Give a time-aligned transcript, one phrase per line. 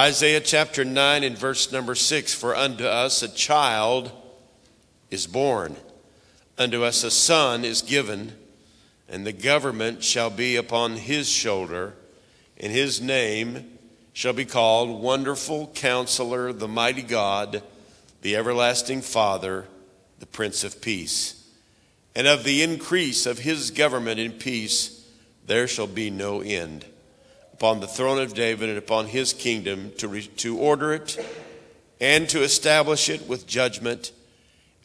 [0.00, 4.10] Isaiah chapter 9 and verse number 6 For unto us a child
[5.10, 5.76] is born,
[6.56, 8.32] unto us a son is given,
[9.10, 11.92] and the government shall be upon his shoulder,
[12.56, 13.76] and his name
[14.14, 17.62] shall be called Wonderful Counselor, the Mighty God,
[18.22, 19.66] the Everlasting Father,
[20.18, 21.46] the Prince of Peace.
[22.16, 25.06] And of the increase of his government in peace
[25.44, 26.86] there shall be no end
[27.60, 31.22] upon the throne of David and upon his kingdom to, re- to order it
[32.00, 34.12] and to establish it with judgment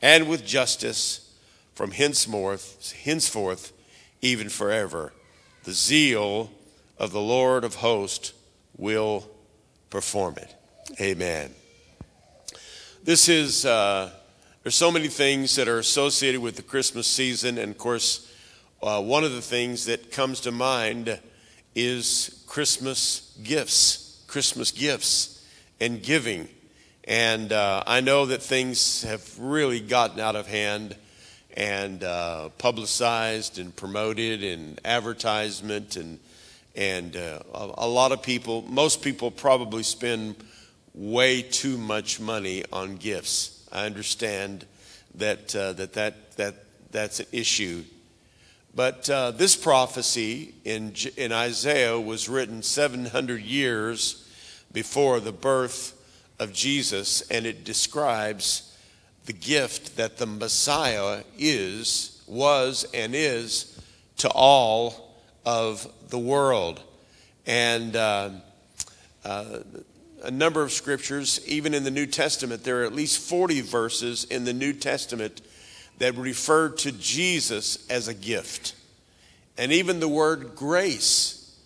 [0.01, 1.33] and with justice
[1.73, 3.71] from henceforth, henceforth
[4.21, 5.13] even forever.
[5.63, 6.51] The zeal
[6.97, 8.33] of the Lord of hosts
[8.75, 9.25] will
[9.89, 10.53] perform it.
[10.99, 11.51] Amen.
[13.05, 14.11] This is, uh,
[14.63, 18.29] there's so many things that are associated with the Christmas season, and of course,
[18.83, 21.21] uh, one of the things that comes to mind
[21.73, 25.45] is Christmas gifts, Christmas gifts
[25.81, 26.47] and giving.
[27.03, 30.95] And uh, I know that things have really gotten out of hand
[31.57, 36.17] and uh, publicized and promoted and advertisement and
[36.77, 40.37] and uh, a, lot of people, most people probably spend
[40.93, 43.67] way too much money on gifts.
[43.69, 44.65] I understand
[45.15, 46.55] that uh, that that that
[46.89, 47.83] that's an issue
[48.75, 54.29] but uh, this prophecy in, in Isaiah was written 700 years
[54.73, 55.93] before the birth
[56.39, 58.77] of Jesus, and it describes
[59.25, 63.81] the gift that the Messiah is, was, and is
[64.17, 65.15] to all
[65.45, 66.81] of the world.
[67.45, 68.29] And uh,
[69.23, 69.59] uh,
[70.23, 74.25] a number of scriptures, even in the New Testament, there are at least 40 verses
[74.25, 75.41] in the New Testament
[75.97, 78.75] that refer to Jesus as a gift.
[79.57, 81.57] And even the word grace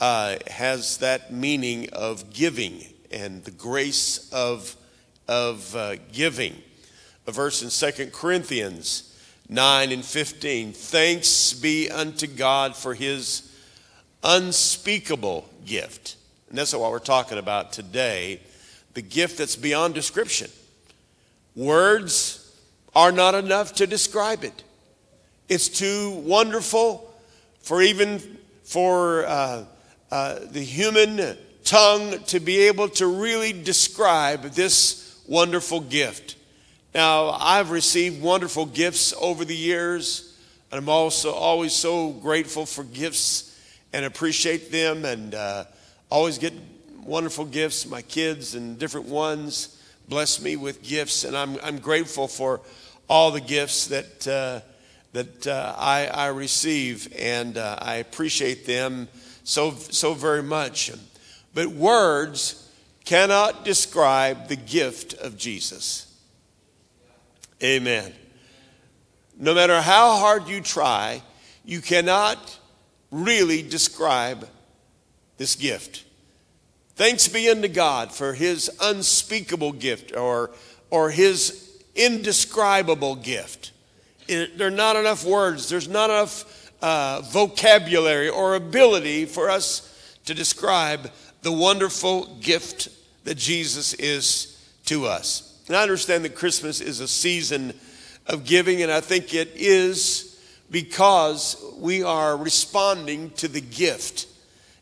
[0.00, 4.76] uh, has that meaning of giving and the grace of,
[5.28, 6.60] of uh, giving.
[7.26, 9.10] A verse in 2 Corinthians
[9.48, 13.50] 9 and 15 Thanks be unto God for his
[14.22, 16.16] unspeakable gift.
[16.48, 18.40] And that's what we're talking about today
[18.94, 20.48] the gift that's beyond description.
[21.56, 22.43] Words
[22.94, 24.62] are not enough to describe it.
[25.48, 27.12] It's too wonderful
[27.60, 28.20] for even
[28.62, 29.64] for uh,
[30.10, 36.36] uh, the human tongue to be able to really describe this wonderful gift.
[36.94, 40.36] Now, I've received wonderful gifts over the years,
[40.70, 43.58] and I'm also always so grateful for gifts
[43.92, 45.64] and appreciate them, and uh,
[46.10, 46.52] always get
[47.04, 47.86] wonderful gifts.
[47.86, 52.60] My kids and different ones bless me with gifts, and I'm, I'm grateful for
[53.08, 54.60] all the gifts that, uh,
[55.12, 59.08] that uh, I, I, receive, and uh, I appreciate them
[59.44, 60.90] so, so very much.
[61.52, 62.70] But words
[63.04, 66.12] cannot describe the gift of Jesus.
[67.62, 68.12] Amen.
[69.38, 71.22] No matter how hard you try,
[71.64, 72.58] you cannot
[73.10, 74.48] really describe
[75.36, 76.04] this gift.
[76.96, 80.50] Thanks be unto God for his unspeakable gift or,
[80.90, 81.63] or his
[81.94, 83.72] indescribable gift.
[84.26, 89.90] It, there are not enough words, there's not enough uh, vocabulary or ability for us
[90.26, 91.10] to describe
[91.42, 92.88] the wonderful gift
[93.24, 95.62] that Jesus is to us.
[95.66, 97.74] And I understand that Christmas is a season
[98.26, 100.40] of giving, and I think it is
[100.70, 104.26] because we are responding to the gift.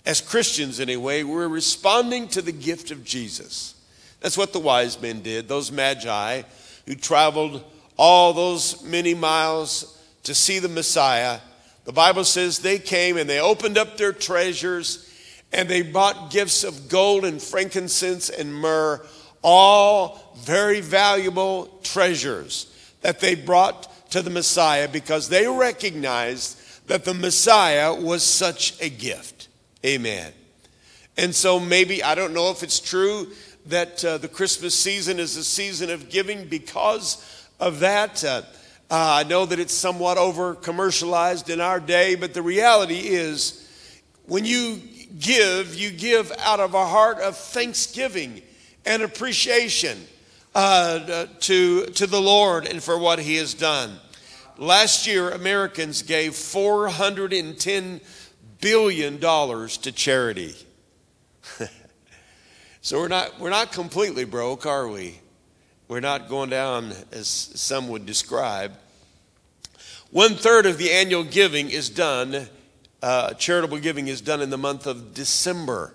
[0.06, 3.75] As Christians, anyway, we're responding to the gift of Jesus.
[4.21, 6.43] That's what the wise men did, those magi
[6.87, 7.65] who traveled
[7.97, 11.41] all those many miles to see the Messiah,
[11.84, 15.09] the Bible says they came and they opened up their treasures
[15.53, 19.04] and they bought gifts of gold and frankincense and myrrh,
[19.43, 27.14] all very valuable treasures that they brought to the Messiah because they recognized that the
[27.14, 29.49] Messiah was such a gift.
[29.84, 30.32] Amen.
[31.16, 33.28] And so maybe, I don't know if it's true
[33.67, 38.25] that uh, the Christmas season is a season of giving because of that.
[38.25, 38.43] Uh,
[38.91, 43.69] uh, I know that it's somewhat over commercialized in our day, but the reality is
[44.26, 44.81] when you
[45.19, 48.43] give, you give out of a heart of thanksgiving
[48.85, 49.99] and appreciation
[50.55, 53.99] uh, to, to the Lord and for what He has done.
[54.58, 58.00] Last year, Americans gave $410
[58.61, 60.55] billion to charity.
[62.84, 65.20] So we're not, we're not completely broke, are we?
[65.87, 68.73] We're not going down as some would describe.
[70.11, 72.49] One third of the annual giving is done,
[73.00, 75.94] uh, charitable giving is done in the month of December.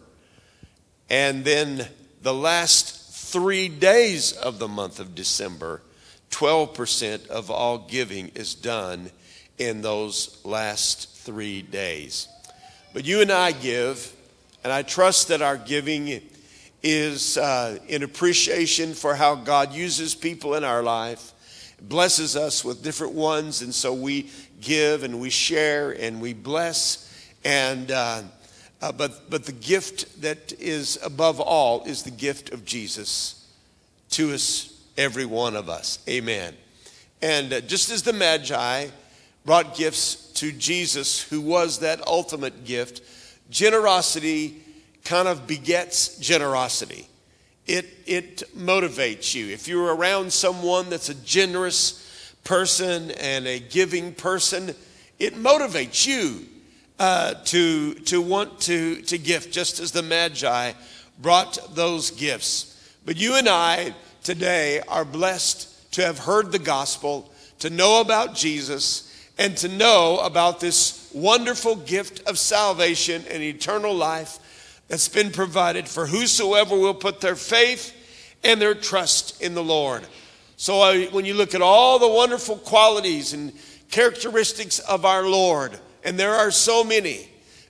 [1.09, 1.89] And then
[2.21, 5.81] the last three days of the month of December,
[6.31, 9.11] 12% of all giving is done
[9.57, 12.29] in those last three days.
[12.93, 14.15] But you and I give,
[14.63, 16.21] and I trust that our giving
[16.83, 21.33] is uh, in appreciation for how God uses people in our life,
[21.81, 24.29] blesses us with different ones, and so we
[24.61, 27.03] give and we share and we bless.
[27.43, 28.23] And uh,
[28.81, 33.45] uh, but but the gift that is above all is the gift of Jesus
[34.11, 35.99] to us, every one of us.
[36.07, 36.53] Amen.
[37.21, 38.87] And uh, just as the Magi
[39.45, 43.01] brought gifts to Jesus, who was that ultimate gift,
[43.49, 44.61] generosity
[45.07, 47.07] kind of begets generosity.
[47.65, 49.47] It, it motivates you.
[49.47, 54.75] If you're around someone that's a generous person and a giving person,
[55.17, 56.45] it motivates you
[56.99, 60.73] uh, to, to want to, to gift, just as the Magi
[61.21, 62.77] brought those gifts.
[63.05, 63.93] But you and I
[64.23, 69.03] today are blessed to have heard the gospel, to know about Jesus,
[69.37, 74.39] and to know about this wonderful gift of salvation and eternal life
[74.87, 77.93] that's been provided for whosoever will put their faith
[78.43, 80.03] and their trust in the Lord.
[80.55, 83.53] So uh, when you look at all the wonderful qualities and
[83.91, 87.29] characteristics of our Lord, and there are so many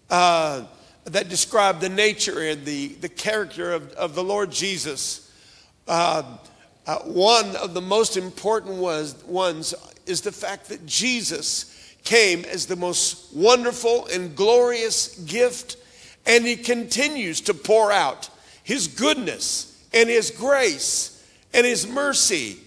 [0.10, 0.64] uh,
[1.06, 5.32] that describe the nature and the, the character of, of the Lord Jesus,
[5.88, 6.24] uh,
[6.86, 9.74] uh one of the most important was, ones
[10.06, 11.74] is the fact that Jesus
[12.04, 15.76] came as the most wonderful and glorious gift,
[16.28, 18.30] and he continues to pour out
[18.64, 22.60] his goodness and his grace and his mercy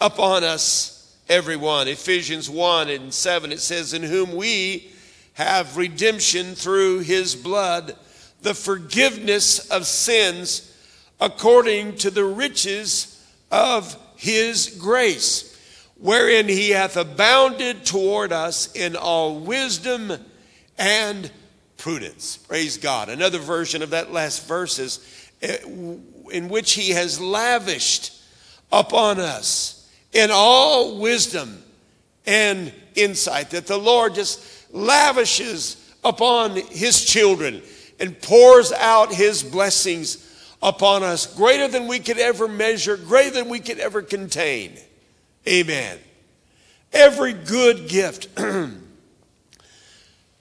[0.00, 1.88] upon us, everyone.
[1.88, 4.90] Ephesians 1 and 7, it says, In whom we
[5.34, 7.96] have redemption through his blood,
[8.42, 10.72] the forgiveness of sins
[11.20, 15.50] according to the riches of his grace
[16.00, 20.12] wherein he hath abounded toward us in all wisdom
[20.78, 21.30] and
[21.80, 22.36] prudence.
[22.36, 23.08] Praise God.
[23.08, 25.00] Another version of that last verse is
[25.42, 25.56] eh,
[26.30, 28.12] in which he has lavished
[28.70, 31.62] upon us in all wisdom
[32.26, 37.62] and insight, that the Lord just lavishes upon his children
[37.98, 40.26] and pours out his blessings
[40.62, 44.76] upon us greater than we could ever measure, greater than we could ever contain.
[45.48, 45.98] Amen.
[46.92, 48.28] Every good gift,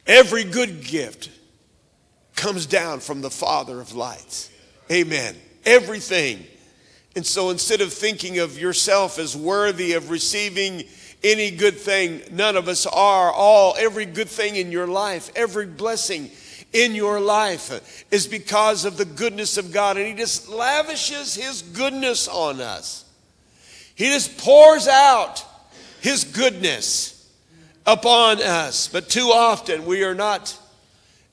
[0.10, 1.30] every good gift
[2.36, 4.52] comes down from the Father of lights.
[4.92, 5.36] Amen.
[5.66, 6.46] Everything.
[7.16, 10.84] And so instead of thinking of yourself as worthy of receiving
[11.24, 13.32] any good thing, none of us are.
[13.32, 16.32] All, every good thing in your life, every blessing
[16.72, 19.98] in your life is because of the goodness of God.
[19.98, 23.06] And He just lavishes His goodness on us.
[23.96, 25.44] He just pours out
[26.00, 27.19] His goodness
[27.92, 28.88] upon us.
[28.88, 30.58] But too often we are not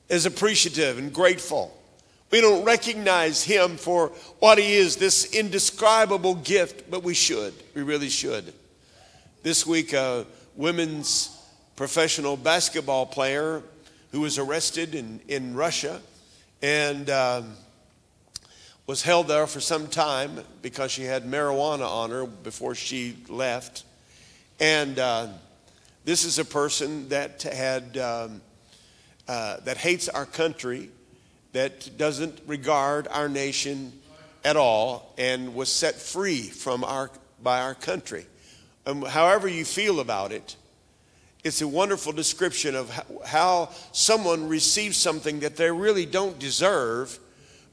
[0.09, 1.73] as appreciative and grateful.
[2.31, 4.09] We don't recognize Him for
[4.41, 7.55] what He is, this indescribable gift, but we should.
[7.75, 8.53] We really should.
[9.43, 10.27] This week, a
[10.57, 11.31] women's
[11.77, 13.63] professional basketball player
[14.11, 16.01] who was arrested in, in Russia
[16.63, 17.11] and.
[17.11, 17.57] Um,
[18.87, 23.83] was held there for some time because she had marijuana on her before she left.
[24.61, 25.29] And uh,
[26.07, 28.41] this is a person that had um,
[29.29, 30.89] uh, that hates our country,
[31.53, 33.93] that doesn't regard our nation
[34.45, 37.11] at all, and was set free from our
[37.43, 38.25] by our country.
[38.87, 40.57] Um, however you feel about it,
[41.45, 42.89] it's a wonderful description of
[43.27, 47.19] how, someone receives something that they really don't deserve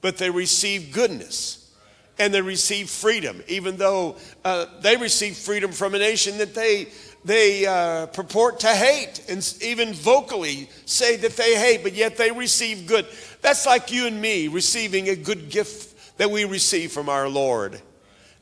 [0.02, 1.72] but they receive goodness
[2.20, 6.90] and they receive freedom, even though uh, they receive freedom from a nation that they
[7.26, 12.32] they uh, purport to hate and even vocally say that they hate, but yet they
[12.32, 13.06] receive good.
[13.42, 17.82] That's like you and me receiving a good gift that we receive from our Lord.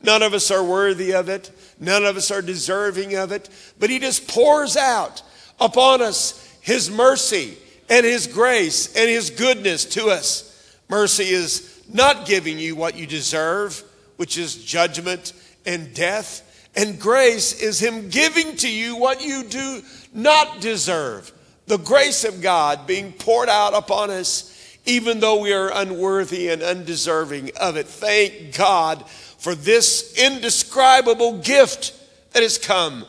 [0.04, 1.52] None of us are worthy of it.
[1.80, 3.50] None of us are deserving of it.
[3.80, 5.22] But He just pours out
[5.60, 7.58] upon us His mercy
[7.90, 10.48] and His grace and His goodness to us.
[10.90, 13.84] Mercy is not giving you what you deserve,
[14.18, 15.34] which is judgment
[15.66, 16.48] and death.
[16.76, 19.82] And grace is Him giving to you what you do
[20.14, 21.32] not deserve.
[21.68, 26.62] The grace of God being poured out upon us, even though we are unworthy and
[26.62, 27.88] undeserving of it.
[27.88, 31.94] Thank God for this indescribable gift
[32.34, 33.06] that has come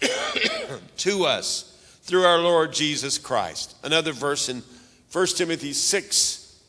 [0.98, 3.76] to us through our Lord Jesus Christ.
[3.82, 4.62] Another verse in
[5.12, 6.60] 1 Timothy 6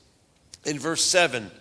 [0.66, 1.52] in verse 7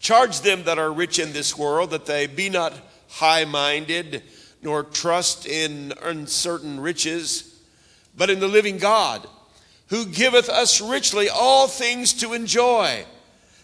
[0.00, 2.74] Charge them that are rich in this world that they be not
[3.14, 4.22] high minded,
[4.62, 7.60] nor trust in uncertain riches,
[8.16, 9.26] but in the living God,
[9.88, 13.04] who giveth us richly all things to enjoy,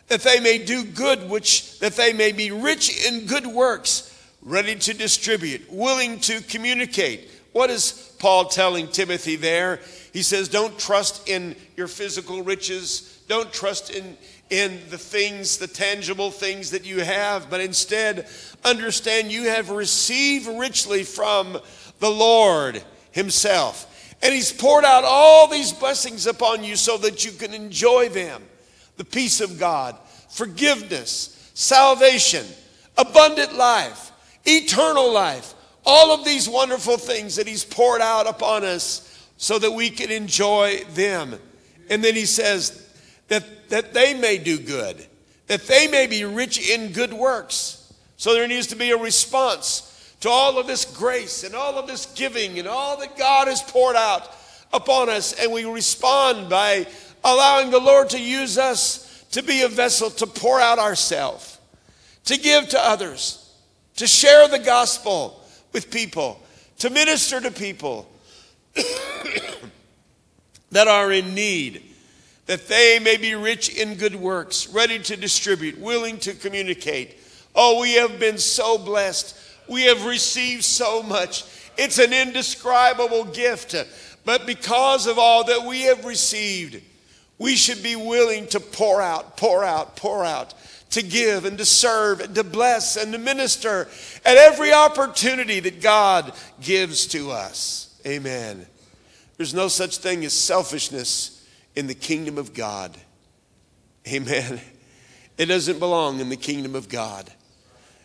[0.09, 4.07] that they may do good, which that they may be rich in good works,
[4.42, 7.28] ready to distribute, willing to communicate.
[7.52, 9.80] What is Paul telling Timothy there?
[10.12, 13.23] He says, Don't trust in your physical riches.
[13.28, 14.16] Don't trust in,
[14.50, 18.26] in the things, the tangible things that you have, but instead
[18.64, 21.59] understand you have received richly from
[22.00, 23.87] the Lord Himself.
[24.23, 28.42] And He's poured out all these blessings upon you so that you can enjoy them
[28.97, 29.97] the peace of God,
[30.28, 32.45] forgiveness, salvation,
[32.99, 34.12] abundant life,
[34.45, 35.54] eternal life,
[35.87, 40.11] all of these wonderful things that He's poured out upon us so that we can
[40.11, 41.38] enjoy them.
[41.88, 42.89] And then He says,
[43.30, 45.06] that, that they may do good,
[45.46, 47.92] that they may be rich in good works.
[48.16, 49.87] So there needs to be a response
[50.20, 53.62] to all of this grace and all of this giving and all that God has
[53.62, 54.34] poured out
[54.72, 55.32] upon us.
[55.32, 56.87] And we respond by
[57.25, 61.58] allowing the Lord to use us to be a vessel to pour out ourselves,
[62.25, 63.54] to give to others,
[63.96, 65.40] to share the gospel
[65.72, 66.42] with people,
[66.78, 68.10] to minister to people
[70.72, 71.89] that are in need
[72.50, 77.16] that they may be rich in good works, ready to distribute, willing to communicate.
[77.54, 79.37] Oh, we have been so blessed.
[79.69, 81.45] We have received so much.
[81.78, 83.76] It's an indescribable gift.
[84.25, 86.83] But because of all that we have received,
[87.38, 90.52] we should be willing to pour out, pour out, pour out,
[90.90, 93.87] to give and to serve and to bless and to minister
[94.25, 97.95] at every opportunity that God gives to us.
[98.04, 98.66] Amen.
[99.37, 101.39] There's no such thing as selfishness
[101.80, 102.94] in the kingdom of God.
[104.06, 104.60] Amen.
[105.38, 107.32] It doesn't belong in the kingdom of God.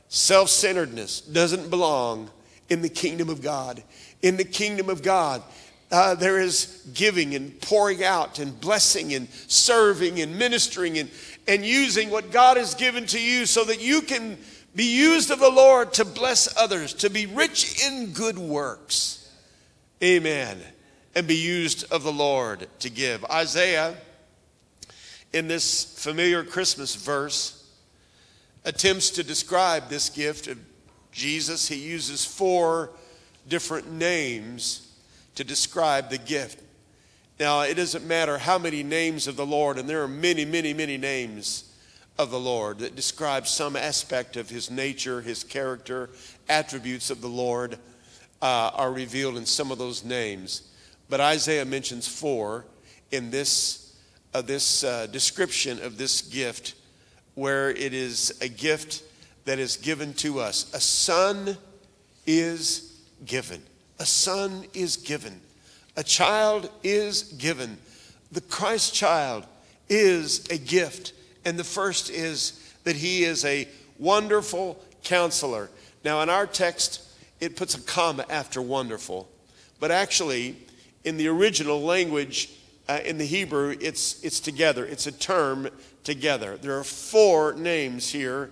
[0.08, 2.30] Self centeredness doesn't belong
[2.70, 3.84] in the kingdom of God.
[4.22, 5.44] In the kingdom of God,
[5.92, 11.12] uh, there is giving and pouring out and blessing and serving and ministering and,
[11.46, 14.38] and using what God has given to you so that you can
[14.74, 19.30] be used of the Lord to bless others, to be rich in good works.
[20.02, 20.64] Amen
[21.16, 23.24] and be used of the Lord to give.
[23.26, 23.96] Isaiah,
[25.32, 27.68] in this familiar Christmas verse,
[28.66, 30.60] attempts to describe this gift of
[31.12, 31.68] Jesus.
[31.68, 32.90] He uses four
[33.48, 34.92] different names
[35.36, 36.62] to describe the gift.
[37.40, 40.74] Now, it doesn't matter how many names of the Lord, and there are many, many,
[40.74, 41.72] many names
[42.18, 46.10] of the Lord that describe some aspect of his nature, his character,
[46.48, 47.78] attributes of the Lord
[48.42, 50.62] uh, are revealed in some of those names.
[51.10, 52.66] But Isaiah mentions four
[53.12, 53.96] in this,
[54.34, 56.74] uh, this uh, description of this gift,
[57.36, 59.04] where it is a gift
[59.46, 60.74] that is given to us.
[60.74, 61.58] A son
[62.26, 63.62] is given.
[64.00, 65.40] A son is given.
[65.96, 67.78] A child is given.
[68.32, 69.46] The Christ child
[69.88, 71.14] is a gift.
[71.46, 73.68] And the first is that he is a
[74.00, 75.70] wonderful counselor.
[76.04, 77.02] Now, in our text,
[77.40, 79.30] it puts a comma after wonderful.
[79.80, 80.58] But actually,
[81.06, 82.50] in the original language,
[82.90, 84.86] uh, in the Hebrew, it's, it's together.
[84.86, 85.70] It's a term
[86.04, 86.58] together.
[86.58, 88.50] There are four names here,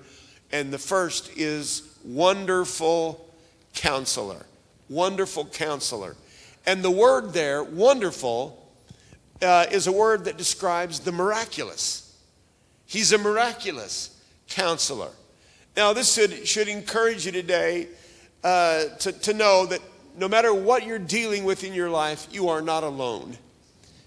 [0.52, 3.28] and the first is Wonderful
[3.74, 4.46] Counselor.
[4.88, 6.16] Wonderful Counselor.
[6.66, 8.72] And the word there, wonderful,
[9.42, 12.16] uh, is a word that describes the miraculous.
[12.86, 15.10] He's a miraculous counselor.
[15.76, 17.88] Now, this should, should encourage you today
[18.44, 19.82] uh, to, to know that
[20.18, 23.38] no matter what you're dealing with in your life, you are not alone.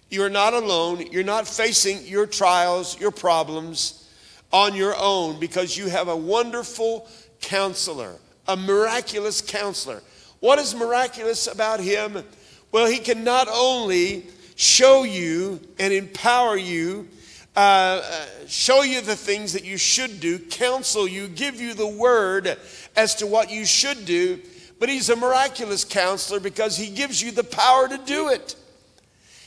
[0.08, 1.06] You are not alone.
[1.10, 4.08] You're not facing your trials, your problems
[4.52, 7.08] on your own because you have a wonderful
[7.40, 10.02] counselor, a miraculous counselor.
[10.40, 12.22] What is miraculous about him?
[12.70, 17.08] Well, he can not only show you and empower you,
[17.56, 21.86] uh, uh, show you the things that you should do, counsel you, give you the
[21.86, 22.56] word
[22.94, 24.38] as to what you should do
[24.78, 28.54] but he's a miraculous counselor because he gives you the power to do it.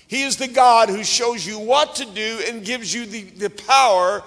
[0.07, 3.49] He is the God who shows you what to do and gives you the, the
[3.49, 4.23] power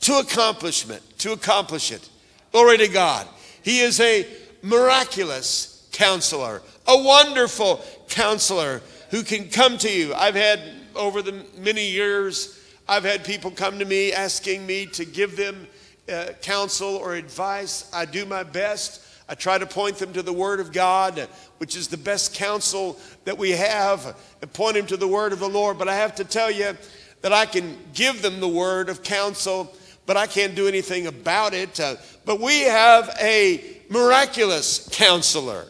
[0.00, 2.08] to accomplishment, to accomplish it.
[2.52, 3.28] Glory to God.
[3.62, 4.26] He is a
[4.62, 10.14] miraculous counselor, a wonderful counselor who can come to you.
[10.14, 10.60] I've had
[10.94, 12.58] over the many years,
[12.88, 15.66] I've had people come to me asking me to give them
[16.10, 17.90] uh, counsel or advice.
[17.92, 19.02] I do my best.
[19.28, 21.28] I try to point them to the Word of God,
[21.58, 25.40] which is the best counsel that we have, and point them to the Word of
[25.40, 25.78] the Lord.
[25.78, 26.76] But I have to tell you
[27.22, 29.74] that I can give them the word of counsel,
[30.06, 31.80] but I can't do anything about it.
[31.80, 35.64] Uh, but we have a miraculous counselor.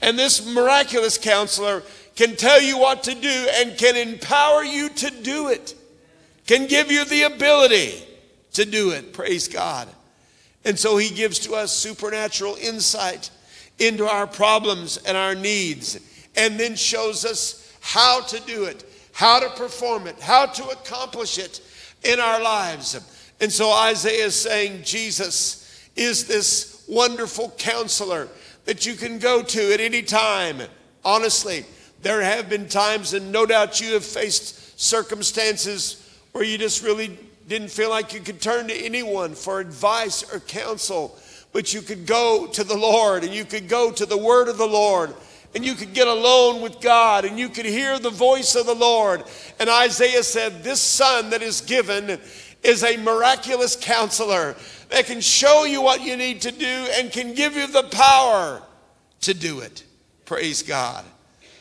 [0.00, 1.82] And this miraculous counselor
[2.14, 5.74] can tell you what to do and can empower you to do it,
[6.46, 8.02] can give you the ability
[8.54, 9.12] to do it.
[9.12, 9.88] Praise God.
[10.64, 13.30] And so he gives to us supernatural insight
[13.78, 15.98] into our problems and our needs,
[16.36, 21.38] and then shows us how to do it, how to perform it, how to accomplish
[21.38, 21.60] it
[22.02, 22.98] in our lives.
[23.40, 28.28] And so Isaiah is saying Jesus is this wonderful counselor
[28.64, 30.60] that you can go to at any time.
[31.04, 31.64] Honestly,
[32.02, 37.18] there have been times, and no doubt you have faced circumstances where you just really
[37.48, 41.18] didn't feel like you could turn to anyone for advice or counsel,
[41.52, 44.58] but you could go to the Lord and you could go to the word of
[44.58, 45.14] the Lord
[45.54, 48.74] and you could get alone with God and you could hear the voice of the
[48.74, 49.24] Lord.
[49.58, 52.20] And Isaiah said, This son that is given
[52.62, 54.56] is a miraculous counselor
[54.90, 58.62] that can show you what you need to do and can give you the power
[59.22, 59.84] to do it.
[60.26, 61.04] Praise God.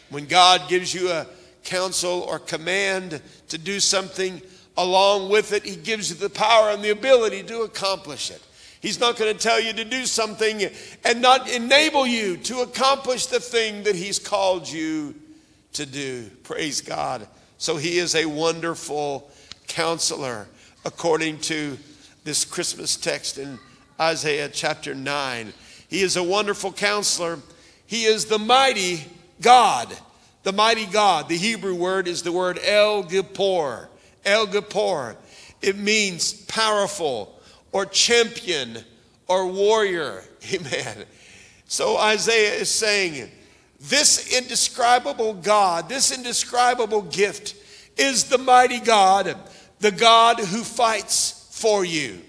[0.10, 1.28] When God gives you a
[1.64, 4.42] counsel or command to do something,
[4.78, 8.42] along with it, He gives you the power and the ability to accomplish it.
[8.80, 10.70] He's not going to tell you to do something
[11.04, 15.16] and not enable you to accomplish the thing that He's called you
[15.74, 16.30] to do.
[16.44, 17.28] Praise God.
[17.58, 19.32] So He is a wonderful
[19.68, 20.48] counselor,
[20.86, 21.78] according to
[22.24, 23.60] this Christmas text in
[24.00, 25.54] Isaiah chapter 9.
[25.90, 27.40] He is a wonderful counselor.
[27.88, 29.04] He is the mighty
[29.42, 29.96] God.
[30.44, 31.30] The mighty God.
[31.30, 33.88] The Hebrew word is the word El Gibor.
[34.28, 35.16] El Gibor.
[35.62, 37.40] It means powerful
[37.72, 38.78] or champion
[39.28, 40.24] or warrior.
[40.54, 41.06] Amen.
[41.68, 43.30] So Isaiah is saying,
[43.80, 47.56] this indescribable God, this indescribable gift
[47.98, 49.36] is the mighty God,
[49.80, 52.22] the God who fights for you.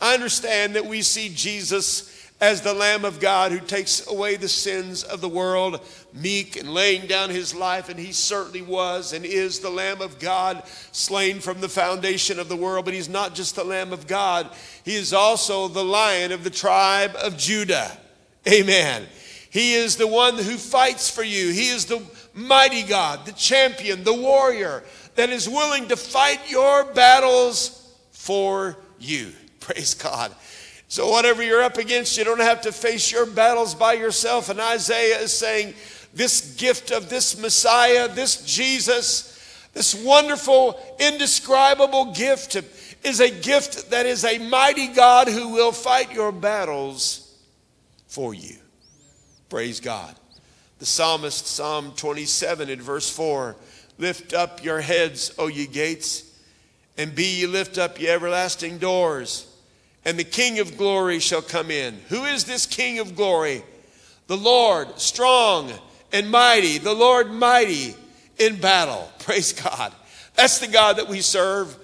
[0.00, 2.11] I understand that we see Jesus
[2.42, 5.80] as the Lamb of God who takes away the sins of the world,
[6.12, 10.18] meek and laying down his life, and he certainly was and is the Lamb of
[10.18, 12.84] God, slain from the foundation of the world.
[12.84, 14.50] But he's not just the Lamb of God,
[14.84, 17.96] he is also the Lion of the tribe of Judah.
[18.48, 19.06] Amen.
[19.48, 22.02] He is the one who fights for you, he is the
[22.34, 24.82] mighty God, the champion, the warrior
[25.14, 29.30] that is willing to fight your battles for you.
[29.60, 30.34] Praise God.
[30.92, 34.50] So, whatever you're up against, you don't have to face your battles by yourself.
[34.50, 35.72] And Isaiah is saying,
[36.12, 42.58] This gift of this Messiah, this Jesus, this wonderful, indescribable gift
[43.04, 47.38] is a gift that is a mighty God who will fight your battles
[48.06, 48.56] for you.
[49.48, 50.14] Praise God.
[50.78, 53.56] The psalmist, Psalm 27 in verse 4
[53.96, 56.38] Lift up your heads, O ye gates,
[56.98, 59.48] and be ye lift up ye everlasting doors
[60.04, 61.98] and the King of glory shall come in.
[62.08, 63.62] Who is this King of glory?
[64.26, 65.70] The Lord, strong
[66.12, 67.94] and mighty, the Lord mighty
[68.38, 69.10] in battle.
[69.20, 69.92] Praise God.
[70.34, 71.76] That's the God that we serve.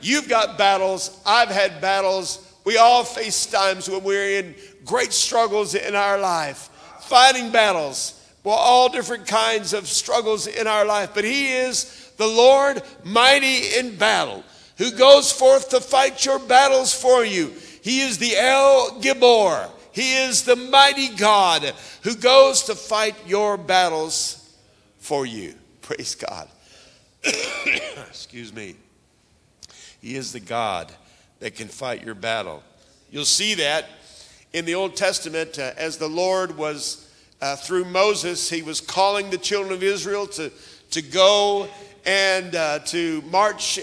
[0.00, 1.20] You've got battles.
[1.24, 2.48] I've had battles.
[2.64, 4.54] We all face times when we're in
[4.84, 6.68] great struggles in our life,
[7.02, 8.18] fighting battles.
[8.44, 11.10] Well, all different kinds of struggles in our life.
[11.14, 14.44] But He is the Lord mighty in battle
[14.82, 17.52] who goes forth to fight your battles for you.
[17.82, 19.70] He is the El Gibor.
[19.92, 24.58] He is the mighty God who goes to fight your battles
[24.98, 25.54] for you.
[25.82, 26.48] Praise God.
[28.08, 28.74] Excuse me.
[30.00, 30.90] He is the God
[31.38, 32.64] that can fight your battle.
[33.08, 33.86] You'll see that
[34.52, 37.08] in the Old Testament uh, as the Lord was
[37.40, 40.50] uh, through Moses, he was calling the children of Israel to,
[40.90, 41.68] to go
[42.04, 43.78] and uh, to march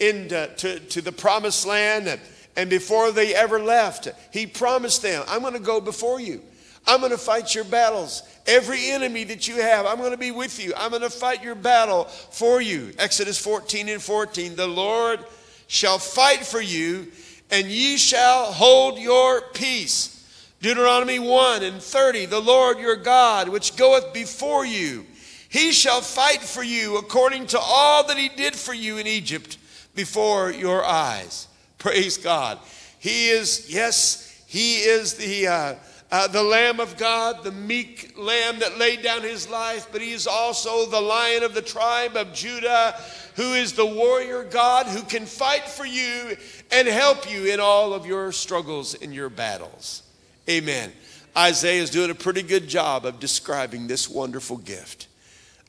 [0.00, 2.20] into to, to the promised land.
[2.56, 6.42] And before they ever left, he promised them, I'm going to go before you.
[6.86, 8.22] I'm going to fight your battles.
[8.46, 10.72] Every enemy that you have, I'm going to be with you.
[10.76, 12.92] I'm going to fight your battle for you.
[12.98, 14.56] Exodus 14 and 14.
[14.56, 15.20] The Lord
[15.66, 17.08] shall fight for you,
[17.50, 20.14] and ye shall hold your peace.
[20.62, 22.26] Deuteronomy 1 and 30.
[22.26, 25.04] The Lord your God, which goeth before you,
[25.50, 29.58] he shall fight for you according to all that he did for you in Egypt
[29.94, 31.48] before your eyes.
[31.78, 32.58] Praise God.
[32.98, 35.74] He is, yes, He is the, uh,
[36.10, 40.12] uh, the Lamb of God, the meek Lamb that laid down His life, but He
[40.12, 42.94] is also the Lion of the tribe of Judah,
[43.36, 46.36] who is the warrior God who can fight for you
[46.72, 50.02] and help you in all of your struggles and your battles.
[50.48, 50.92] Amen.
[51.36, 55.06] Isaiah is doing a pretty good job of describing this wonderful gift.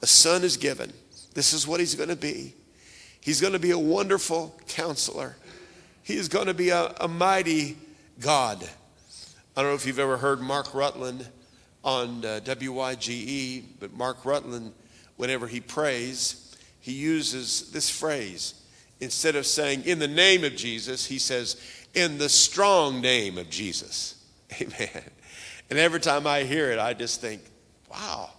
[0.02, 0.92] A son is given.
[1.36, 2.56] This is what he's going to be.
[3.22, 5.36] He's going to be a wonderful counselor.
[6.04, 7.78] He is going to be a, a mighty
[8.20, 8.68] God.
[9.56, 11.28] I don't know if you've ever heard Mark Rutland
[11.84, 14.74] on uh, WYGE, but Mark Rutland,
[15.18, 18.54] whenever he prays, he uses this phrase.
[19.02, 21.62] Instead of saying, in the name of Jesus, he says,
[21.94, 24.16] in the strong name of Jesus.
[24.62, 25.04] Amen.
[25.70, 27.42] And every time I hear it, I just think,
[27.90, 28.30] wow,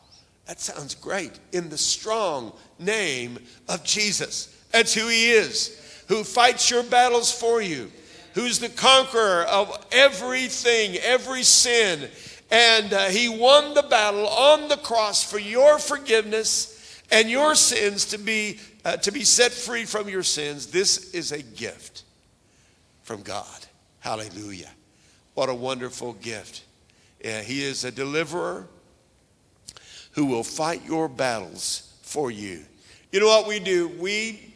[0.47, 1.39] that sounds great.
[1.53, 3.39] In the strong name
[3.69, 4.57] of Jesus.
[4.71, 7.91] That's who he is, who fights your battles for you
[8.35, 12.09] who's the conqueror of everything, every sin.
[12.51, 18.07] And uh, he won the battle on the cross for your forgiveness and your sins
[18.07, 20.67] to be, uh, to be set free from your sins.
[20.67, 22.05] This is a gift
[23.03, 23.67] from God.
[24.01, 24.71] Hallelujah.
[25.35, 26.65] What a wonderful gift.
[27.25, 28.67] Yeah, he is a deliverer
[30.13, 32.65] who will fight your battles for you.
[33.13, 33.89] You know what we do?
[33.89, 34.55] We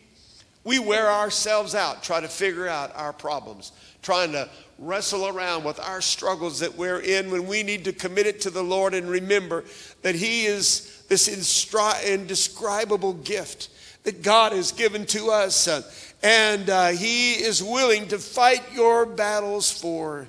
[0.65, 3.73] we wear ourselves out trying to figure out our problems,
[4.03, 4.49] trying to
[4.79, 8.51] wrestle around with our struggles that we're in when we need to commit it to
[8.51, 9.65] the Lord and remember
[10.03, 13.69] that He is this indescribable gift
[14.05, 15.69] that God has given to us.
[15.69, 15.83] Uh,
[16.23, 20.27] and uh, He is willing to fight your battles for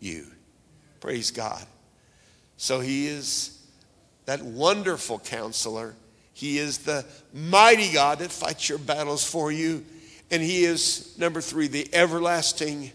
[0.00, 0.26] you.
[1.00, 1.64] Praise God.
[2.56, 3.58] So He is
[4.26, 5.94] that wonderful counselor
[6.38, 9.84] he is the mighty God that fights your battles for you.
[10.30, 12.92] And He is, number three, the everlasting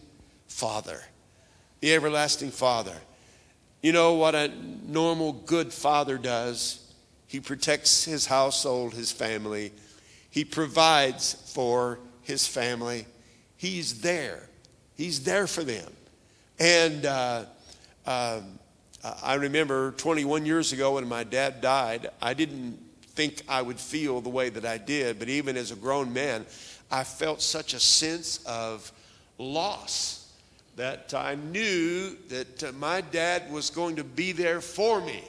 [0.47, 1.01] Father.
[1.81, 2.95] The everlasting Father.
[3.81, 4.49] You know what a
[4.85, 6.89] normal good father does?
[7.27, 9.73] He protects his household, his family.
[10.29, 13.07] He provides for his family.
[13.57, 14.47] He's there.
[14.95, 15.91] He's there for them.
[16.59, 17.43] And uh,
[18.05, 18.39] uh,
[19.21, 22.79] I remember 21 years ago when my dad died, I didn't
[23.15, 26.45] think I would feel the way that I did, but even as a grown man,
[26.91, 28.91] I felt such a sense of
[29.37, 30.31] loss
[30.75, 35.23] that I knew that uh, my dad was going to be there for me.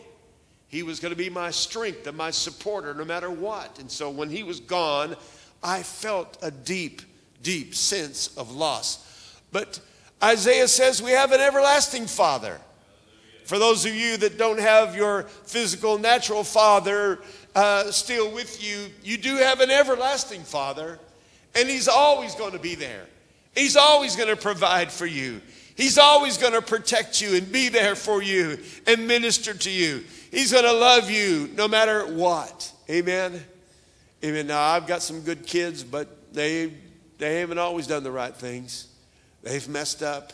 [0.69, 3.79] He was going to be my strength and my supporter no matter what.
[3.79, 5.15] And so when he was gone,
[5.63, 7.03] I felt a deep,
[7.43, 9.39] deep sense of loss.
[9.53, 9.79] But
[10.23, 12.59] Isaiah says we have an everlasting Father.
[13.45, 17.21] For those of you that don't have your physical, natural father
[17.55, 20.99] uh, still with you, you do have an everlasting Father,
[21.55, 23.07] and He's always going to be there.
[23.55, 25.41] He's always going to provide for you.
[25.77, 30.05] He's always going to protect you and be there for you and minister to you.
[30.31, 32.73] He's going to love you no matter what.
[32.89, 33.45] Amen.
[34.25, 34.47] Amen.
[34.47, 36.73] Now, I've got some good kids, but they,
[37.19, 38.89] they haven't always done the right things.
[39.43, 40.33] They've messed up.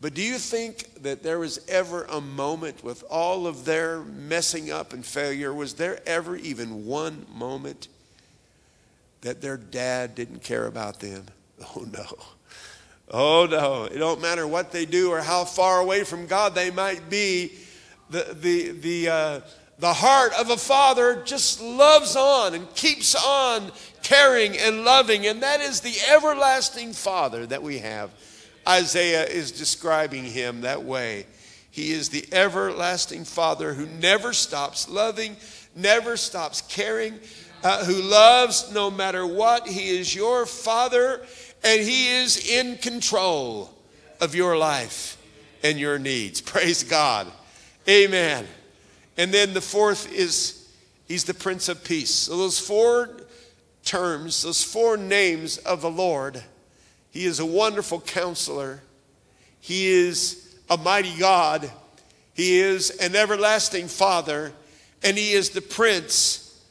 [0.00, 4.70] But do you think that there was ever a moment with all of their messing
[4.70, 7.88] up and failure, was there ever even one moment
[9.22, 11.24] that their dad didn't care about them?
[11.74, 12.06] Oh no.
[13.10, 13.84] Oh no.
[13.84, 17.52] It don't matter what they do or how far away from God they might be.
[18.10, 19.40] The, the, the, uh,
[19.80, 23.72] the heart of a father just loves on and keeps on
[24.04, 25.26] caring and loving.
[25.26, 28.10] And that is the everlasting father that we have.
[28.68, 31.26] Isaiah is describing him that way.
[31.70, 35.36] He is the everlasting Father who never stops loving,
[35.74, 37.18] never stops caring,
[37.62, 39.66] uh, who loves no matter what.
[39.66, 41.22] He is your Father,
[41.62, 43.72] and He is in control
[44.20, 45.16] of your life
[45.62, 46.40] and your needs.
[46.40, 47.26] Praise God.
[47.88, 48.46] Amen.
[49.16, 50.68] And then the fourth is
[51.06, 52.14] He's the Prince of Peace.
[52.14, 53.10] So those four
[53.84, 56.42] terms, those four names of the Lord
[57.18, 58.80] he is a wonderful counselor.
[59.58, 61.68] He is a mighty God.
[62.32, 64.52] He is an everlasting Father.
[65.02, 66.62] And He is the Prince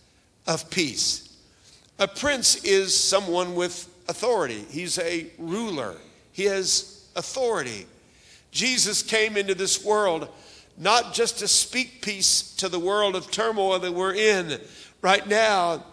[0.47, 1.35] of Peace.
[1.99, 5.97] A prince is someone with authority, he's a ruler,
[6.31, 7.85] he has authority.
[8.49, 10.29] Jesus came into this world
[10.77, 14.61] not just to speak peace to the world of turmoil that we're in
[15.01, 15.83] right now.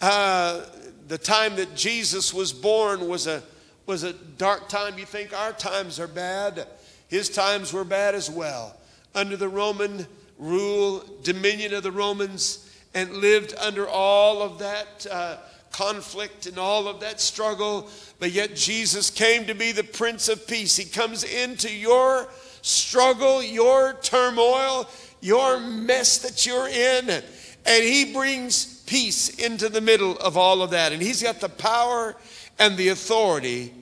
[0.00, 0.62] Uh,
[1.06, 3.40] the time that Jesus was born was a
[3.86, 4.98] was a dark time.
[4.98, 6.66] You think our times are bad?
[7.08, 8.76] His times were bad as well.
[9.14, 10.06] Under the Roman
[10.38, 15.36] rule, dominion of the Romans, and lived under all of that uh,
[15.72, 17.88] conflict and all of that struggle.
[18.18, 20.76] But yet Jesus came to be the Prince of Peace.
[20.76, 22.28] He comes into your
[22.62, 24.88] struggle, your turmoil,
[25.20, 30.70] your mess that you're in, and He brings peace into the middle of all of
[30.70, 30.92] that.
[30.92, 32.16] And He's got the power
[32.60, 33.72] and the authority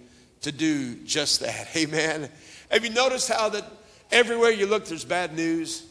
[0.41, 1.69] to do just that.
[1.77, 2.31] Amen.
[2.71, 3.65] Have you noticed how that
[4.11, 5.85] everywhere you look, there's bad news?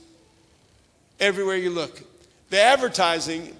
[1.19, 2.01] Everywhere you look.
[2.49, 3.53] The advertising,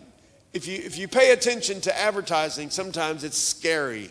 [0.53, 4.09] if you, if you pay attention to advertising, sometimes it's scary.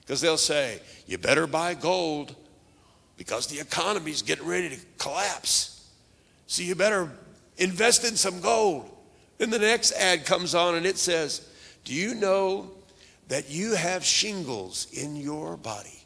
[0.00, 2.36] Because they'll say, you better buy gold
[3.16, 5.90] because the economy's getting ready to collapse.
[6.46, 7.10] So you better
[7.56, 8.88] invest in some gold.
[9.38, 11.48] Then the next ad comes on and it says,
[11.84, 12.70] Do you know
[13.28, 16.04] that you have shingles in your body?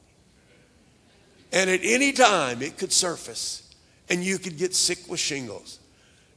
[1.53, 3.75] And at any time it could surface
[4.09, 5.79] and you could get sick with shingles.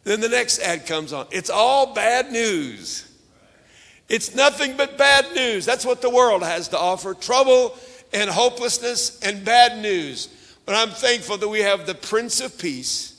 [0.03, 1.27] Then the next ad comes on.
[1.31, 3.11] It's all bad news.
[4.07, 5.65] It's nothing but bad news.
[5.65, 7.75] That's what the world has to offer trouble
[8.13, 10.29] and hopelessness and bad news.
[10.65, 13.15] But I'm thankful that we have the Prince of Peace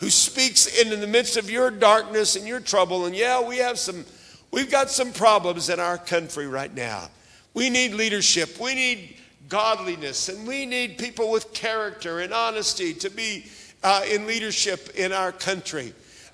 [0.00, 3.06] who speaks in, in the midst of your darkness and your trouble.
[3.06, 4.04] And yeah, we have some,
[4.50, 7.08] we've got some problems in our country right now.
[7.54, 8.58] We need leadership.
[8.60, 9.16] We need
[9.48, 13.46] godliness, and we need people with character and honesty to be
[13.82, 15.92] uh, in leadership in our country.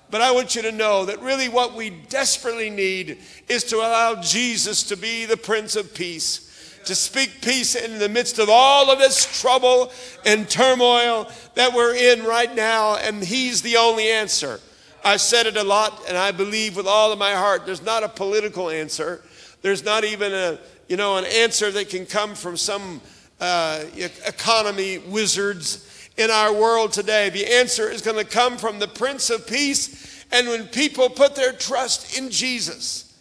[0.09, 3.17] But I want you to know that really what we desperately need
[3.49, 6.47] is to allow Jesus to be the Prince of Peace
[6.87, 9.91] to speak peace in the midst of all of this trouble
[10.25, 14.59] and turmoil that we're in right now, and He's the only answer.
[15.03, 18.03] I said it a lot, and I believe with all of my heart there's not
[18.03, 19.23] a political answer.
[19.61, 23.01] There's not even a, you know, an answer that can come from some
[23.39, 23.83] uh,
[24.25, 27.29] economy wizards in our world today.
[27.29, 30.25] The answer is going to come from the Prince of Peace.
[30.31, 33.17] And when people put their trust in Jesus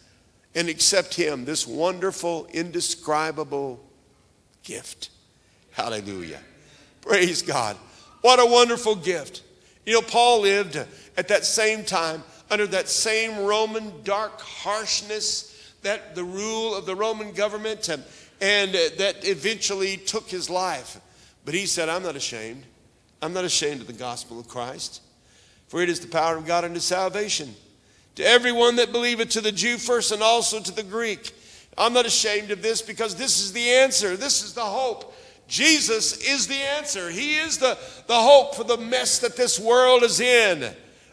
[0.55, 3.81] and accept Him, this wonderful, indescribable
[4.63, 5.11] gift.
[5.73, 6.41] Hallelujah.
[7.03, 7.77] Praise God.
[8.23, 9.43] What a wonderful gift.
[9.87, 10.77] You know, Paul lived
[11.17, 16.95] at that same time under that same Roman dark harshness that the rule of the
[16.97, 18.03] Roman government and,
[18.41, 21.01] and that eventually took his life.
[21.45, 22.65] But he said, I'm not ashamed.
[23.23, 25.01] I'm not ashamed of the gospel of Christ,
[25.69, 27.55] for it is the power of God unto salvation.
[28.17, 31.33] To everyone that believeth, to the Jew first and also to the Greek.
[31.79, 34.17] I'm not ashamed of this because this is the answer.
[34.17, 35.15] This is the hope.
[35.49, 37.11] Jesus is the answer.
[37.11, 40.73] He is the, the hope for the mess that this world is in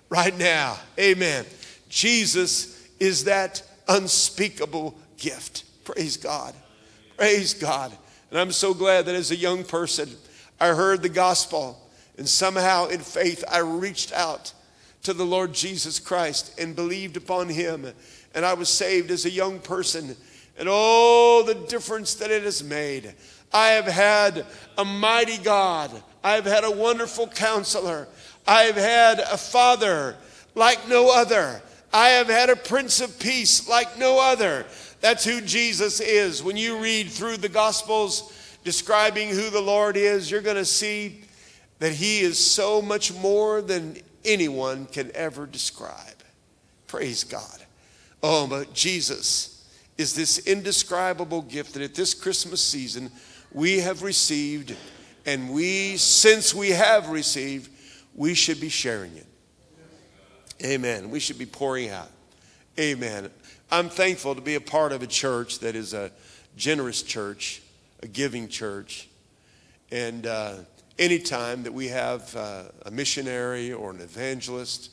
[0.09, 0.77] right now.
[0.99, 1.45] Amen.
[1.89, 5.63] Jesus is that unspeakable gift.
[5.83, 6.55] Praise God.
[7.17, 7.91] Praise God.
[8.31, 10.09] And I'm so glad that as a young person,
[10.59, 11.79] I heard the gospel
[12.17, 14.53] and somehow in faith, I reached out
[15.03, 17.87] to the Lord Jesus Christ and believed upon him.
[18.35, 20.15] And I was saved as a young person.
[20.57, 23.13] And oh, the difference that it has made.
[23.53, 24.45] I have had
[24.77, 25.91] a mighty God.
[26.23, 28.07] I have had a wonderful counselor.
[28.47, 30.15] I have had a father
[30.55, 31.61] like no other.
[31.93, 34.65] I have had a prince of peace like no other.
[35.01, 36.41] That's who Jesus is.
[36.41, 41.21] When you read through the Gospels describing who the Lord is, you're going to see
[41.79, 46.15] that He is so much more than anyone can ever describe.
[46.87, 47.59] Praise God.
[48.23, 53.11] Oh, but Jesus is this indescribable gift that at this Christmas season
[53.53, 54.75] we have received,
[55.25, 57.69] and we, since we have received,
[58.15, 59.27] we should be sharing it.
[60.63, 61.09] Amen.
[61.09, 62.09] We should be pouring out.
[62.79, 63.29] Amen.
[63.71, 66.11] I'm thankful to be a part of a church that is a
[66.55, 67.61] generous church,
[68.01, 69.09] a giving church.
[69.91, 70.55] And uh,
[70.97, 74.91] anytime that we have uh, a missionary or an evangelist,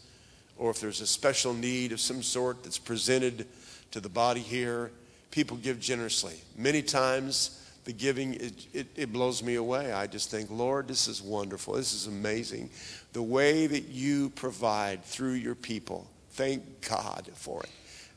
[0.59, 3.47] or if there's a special need of some sort that's presented
[3.93, 4.91] to the body here,
[5.31, 6.35] people give generously.
[6.57, 7.60] Many times,
[7.91, 9.93] the giving, it, it, it, blows me away.
[9.93, 11.75] I just think, Lord, this is wonderful.
[11.75, 12.71] This is amazing.
[13.15, 16.07] The way that you provide through your people.
[16.31, 17.71] Thank God for it.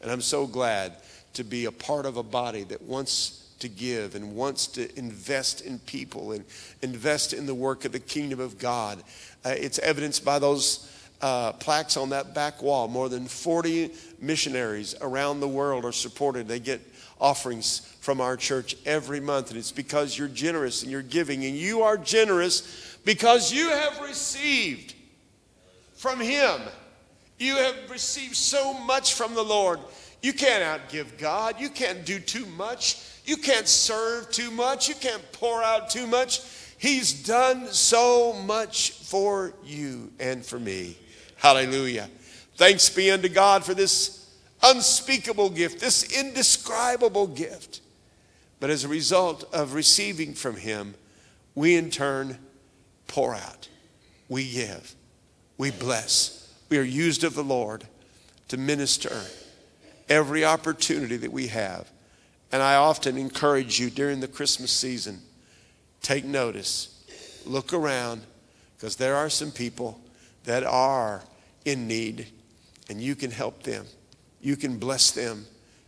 [0.04, 0.94] And I'm so glad
[1.34, 5.62] to be a part of a body that wants to give and wants to invest
[5.62, 6.46] in people and
[6.84, 9.02] invest in the work of the kingdom of God.
[9.44, 10.88] Uh, it's evidenced by those
[11.20, 12.88] uh, plaques on that back wall.
[12.88, 13.90] More than 40
[14.22, 16.48] missionaries around the world are supported.
[16.48, 16.80] They get
[17.20, 21.56] offerings from our church every month, and it's because you're generous and you're giving, and
[21.56, 24.94] you are generous because you have received
[25.96, 26.62] from Him.
[27.40, 29.80] You have received so much from the Lord.
[30.22, 31.60] You can't outgive God.
[31.60, 33.02] You can't do too much.
[33.26, 34.88] You can't serve too much.
[34.88, 36.42] You can't pour out too much.
[36.78, 40.98] He's done so much for you and for me.
[41.38, 42.10] Hallelujah.
[42.56, 44.23] Thanks be unto God for this
[44.64, 47.82] unspeakable gift, this indescribable gift.
[48.60, 50.96] But as a result of receiving from Him,
[51.56, 52.38] we in turn
[53.08, 53.68] pour out,
[54.30, 54.96] we give,
[55.58, 56.40] we bless.
[56.70, 57.84] We are used of the Lord
[58.48, 59.16] to minister
[60.10, 61.92] every opportunity that we have
[62.54, 65.20] and I often encourage you during the Christmas season
[66.04, 67.04] take notice,
[67.46, 68.22] look around,
[68.78, 70.00] because there are some people
[70.44, 71.24] that are
[71.66, 72.28] in need,
[72.90, 73.88] and you can help them.
[74.44, 75.48] You can bless them,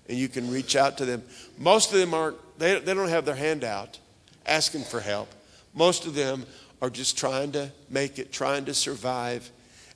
[0.10, 1.22] and you can reach out to them.
[1.60, 4.00] Most of them aren't, they, they don't have their hand out.
[4.48, 5.30] asking for help.
[5.74, 6.46] Most of them
[6.82, 9.52] are just trying to make it, trying to survive.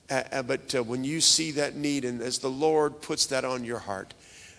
[0.10, 3.64] Uh, but uh, when you see that need, and as the Lord puts that on
[3.64, 4.14] your heart,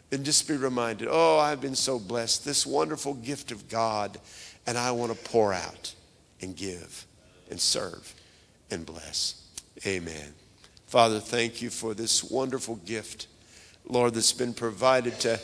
[0.08, 4.18] then just be reminded oh, I've been so blessed, this wonderful gift of God,
[4.66, 5.94] and I want to pour out
[6.40, 7.06] and give
[7.50, 8.14] and serve
[8.70, 9.46] and bless.
[9.86, 10.34] Amen.
[10.86, 13.26] Father, thank you for this wonderful gift,
[13.90, 15.40] Lord, that's been provided to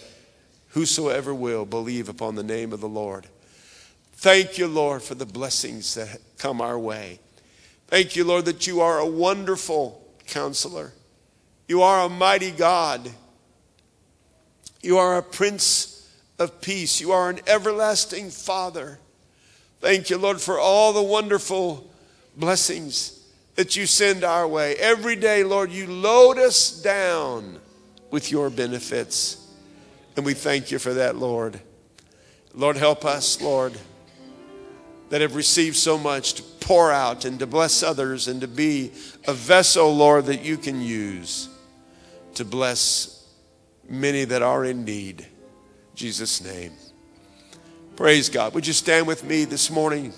[0.68, 3.26] whosoever will believe upon the name of the Lord.
[4.14, 7.18] Thank you, Lord, for the blessings that come our way.
[7.88, 10.92] Thank you, Lord, that you are a wonderful counselor.
[11.68, 13.11] You are a mighty God.
[14.82, 17.00] You are a prince of peace.
[17.00, 18.98] You are an everlasting Father.
[19.80, 21.90] Thank you, Lord, for all the wonderful
[22.37, 24.76] blessings that you send our way.
[24.76, 27.61] Every day, Lord, you load us down
[28.10, 29.46] with your benefits.
[30.16, 31.60] And we thank you for that, Lord.
[32.54, 33.74] Lord, help us, Lord,
[35.10, 38.92] that have received so much to pour out and to bless others and to be
[39.26, 41.48] a vessel, Lord, that you can use
[42.34, 43.28] to bless
[43.88, 45.20] many that are in need.
[45.20, 45.26] In
[45.94, 46.72] Jesus' name.
[47.94, 48.52] Praise God.
[48.54, 50.12] Would you stand with me this morning?